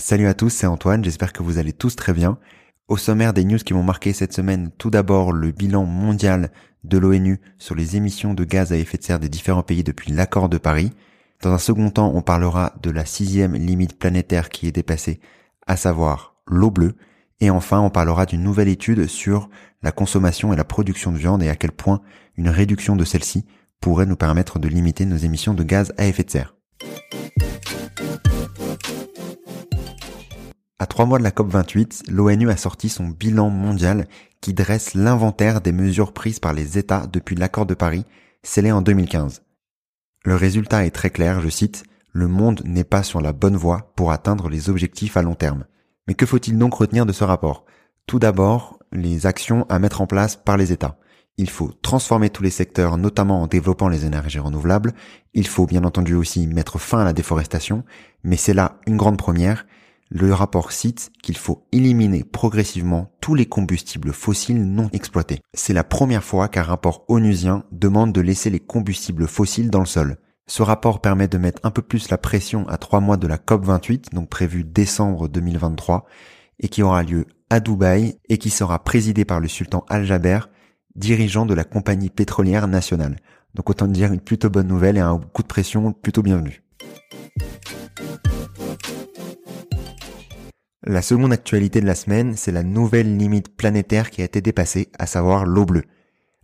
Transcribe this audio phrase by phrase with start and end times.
[0.00, 2.38] Salut à tous, c'est Antoine, j'espère que vous allez tous très bien.
[2.88, 6.50] Au sommaire des news qui m'ont marqué cette semaine, tout d'abord le bilan mondial
[6.84, 10.10] de l'ONU sur les émissions de gaz à effet de serre des différents pays depuis
[10.10, 10.90] l'accord de Paris.
[11.42, 15.20] Dans un second temps, on parlera de la sixième limite planétaire qui est dépassée,
[15.66, 16.96] à savoir l'eau bleue.
[17.40, 19.50] Et enfin, on parlera d'une nouvelle étude sur
[19.82, 22.00] la consommation et la production de viande et à quel point
[22.38, 23.44] une réduction de celle-ci
[23.82, 26.56] pourrait nous permettre de limiter nos émissions de gaz à effet de serre.
[30.80, 34.08] À trois mois de la COP28, l'ONU a sorti son bilan mondial
[34.40, 38.06] qui dresse l'inventaire des mesures prises par les États depuis l'accord de Paris,
[38.42, 39.42] scellé en 2015.
[40.24, 43.92] Le résultat est très clair, je cite, Le monde n'est pas sur la bonne voie
[43.94, 45.66] pour atteindre les objectifs à long terme.
[46.08, 47.66] Mais que faut-il donc retenir de ce rapport?
[48.06, 50.96] Tout d'abord, les actions à mettre en place par les États.
[51.36, 54.94] Il faut transformer tous les secteurs, notamment en développant les énergies renouvelables.
[55.34, 57.84] Il faut bien entendu aussi mettre fin à la déforestation,
[58.24, 59.66] mais c'est là une grande première
[60.10, 65.40] le rapport cite qu'il faut éliminer progressivement tous les combustibles fossiles non exploités.
[65.54, 69.86] C'est la première fois qu'un rapport onusien demande de laisser les combustibles fossiles dans le
[69.86, 70.16] sol.
[70.48, 73.36] Ce rapport permet de mettre un peu plus la pression à trois mois de la
[73.36, 76.06] COP28, donc prévu décembre 2023,
[76.58, 80.40] et qui aura lieu à Dubaï et qui sera présidé par le sultan Al-Jaber,
[80.96, 83.16] dirigeant de la compagnie pétrolière nationale.
[83.54, 86.64] Donc autant dire une plutôt bonne nouvelle et un coup de pression plutôt bienvenu.
[90.82, 94.88] La seconde actualité de la semaine, c'est la nouvelle limite planétaire qui a été dépassée,
[94.98, 95.84] à savoir l'eau bleue.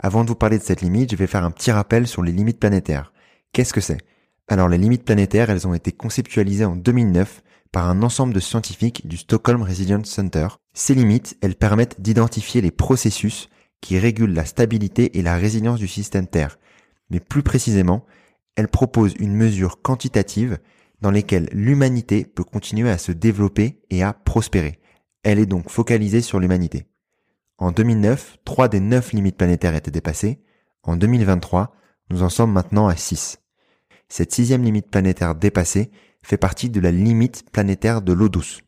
[0.00, 2.32] Avant de vous parler de cette limite, je vais faire un petit rappel sur les
[2.32, 3.12] limites planétaires.
[3.52, 4.00] Qu'est-ce que c'est?
[4.48, 9.06] Alors les limites planétaires, elles ont été conceptualisées en 2009 par un ensemble de scientifiques
[9.06, 10.48] du Stockholm Resilience Center.
[10.72, 13.48] Ces limites, elles permettent d'identifier les processus
[13.80, 16.58] qui régulent la stabilité et la résilience du système Terre.
[17.08, 18.04] Mais plus précisément,
[18.56, 20.58] elles proposent une mesure quantitative
[21.04, 24.80] dans lesquelles l'humanité peut continuer à se développer et à prospérer.
[25.22, 26.86] Elle est donc focalisée sur l'humanité.
[27.58, 30.40] En 2009, trois des neuf limites planétaires étaient dépassées.
[30.82, 31.74] En 2023,
[32.08, 33.38] nous en sommes maintenant à 6.
[34.08, 35.90] Cette sixième limite planétaire dépassée
[36.22, 38.62] fait partie de la limite planétaire de l'eau douce.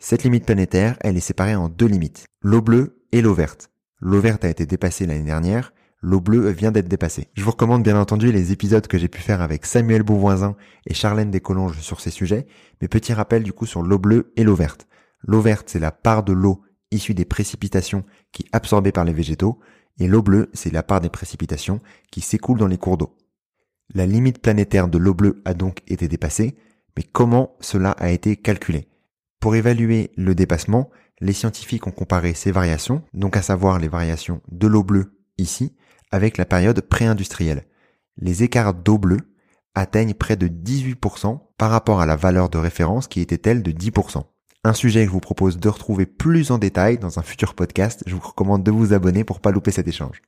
[0.00, 3.70] Cette limite planétaire, elle est séparée en deux limites, l'eau bleue et l'eau verte.
[4.00, 5.72] L'eau verte a été dépassée l'année dernière,
[6.06, 7.26] l'eau bleue vient d'être dépassée.
[7.34, 10.54] Je vous recommande bien entendu les épisodes que j'ai pu faire avec Samuel Beauvoisin
[10.86, 12.46] et Charlène Descolonges sur ces sujets,
[12.80, 14.86] mais petit rappel du coup sur l'eau bleue et l'eau verte.
[15.22, 16.62] L'eau verte, c'est la part de l'eau
[16.92, 19.58] issue des précipitations qui est absorbée par les végétaux,
[19.98, 21.80] et l'eau bleue, c'est la part des précipitations
[22.12, 23.16] qui s'écoulent dans les cours d'eau.
[23.92, 26.56] La limite planétaire de l'eau bleue a donc été dépassée,
[26.96, 28.86] mais comment cela a été calculé?
[29.40, 30.88] Pour évaluer le dépassement,
[31.20, 35.74] les scientifiques ont comparé ces variations, donc à savoir les variations de l'eau bleue ici,
[36.10, 37.64] avec la période pré-industrielle.
[38.16, 39.20] Les écarts d'eau bleue
[39.74, 43.72] atteignent près de 18% par rapport à la valeur de référence qui était elle de
[43.72, 44.22] 10%.
[44.64, 48.02] Un sujet que je vous propose de retrouver plus en détail dans un futur podcast.
[48.06, 50.22] Je vous recommande de vous abonner pour pas louper cet échange.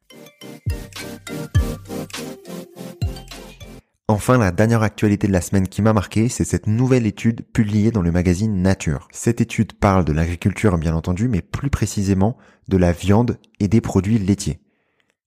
[4.07, 7.91] Enfin, la dernière actualité de la semaine qui m'a marqué, c'est cette nouvelle étude publiée
[7.91, 9.09] dans le magazine Nature.
[9.13, 13.81] Cette étude parle de l'agriculture bien entendu, mais plus précisément de la viande et des
[13.81, 14.61] produits laitiers.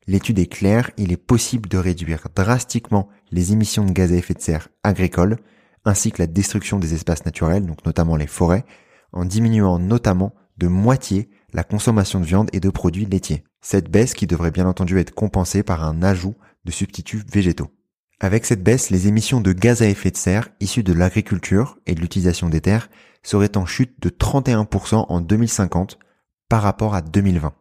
[0.08, 4.34] L'étude est claire, il est possible de réduire drastiquement les émissions de gaz à effet
[4.34, 5.38] de serre agricoles,
[5.86, 8.66] ainsi que la destruction des espaces naturels, donc notamment les forêts,
[9.14, 13.44] en diminuant notamment de moitié la consommation de viande et de produits laitiers.
[13.62, 16.36] Cette baisse qui devrait bien entendu être compensée par un ajout
[16.66, 17.70] de substituts végétaux.
[18.20, 21.96] Avec cette baisse, les émissions de gaz à effet de serre issues de l'agriculture et
[21.96, 22.90] de l'utilisation des terres
[23.24, 25.98] seraient en chute de 31% en 2050
[26.48, 27.54] par rapport à 2020.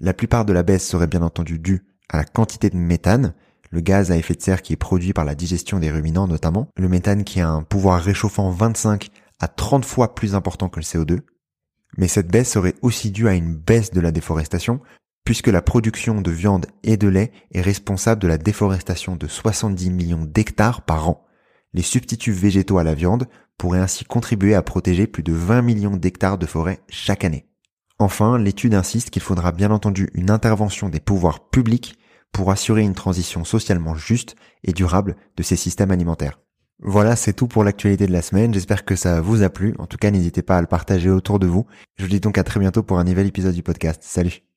[0.00, 3.34] La plupart de la baisse serait bien entendu due à la quantité de méthane,
[3.70, 6.68] le gaz à effet de serre qui est produit par la digestion des ruminants notamment,
[6.76, 9.08] le méthane qui a un pouvoir réchauffant 25
[9.40, 11.20] à 30 fois plus important que le CO2.
[11.96, 14.80] Mais cette baisse serait aussi due à une baisse de la déforestation,
[15.24, 19.90] puisque la production de viande et de lait est responsable de la déforestation de 70
[19.90, 21.26] millions d'hectares par an.
[21.74, 23.26] Les substituts végétaux à la viande
[23.58, 27.47] pourraient ainsi contribuer à protéger plus de 20 millions d'hectares de forêt chaque année.
[27.98, 31.98] Enfin, l'étude insiste qu'il faudra bien entendu une intervention des pouvoirs publics
[32.32, 36.38] pour assurer une transition socialement juste et durable de ces systèmes alimentaires.
[36.80, 38.54] Voilà, c'est tout pour l'actualité de la semaine.
[38.54, 39.74] J'espère que ça vous a plu.
[39.78, 41.66] En tout cas, n'hésitez pas à le partager autour de vous.
[41.96, 44.00] Je vous dis donc à très bientôt pour un nouvel épisode du podcast.
[44.04, 44.47] Salut